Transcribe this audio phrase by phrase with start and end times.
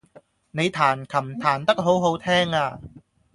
[0.49, 2.79] 你彈琴彈得好好聽呀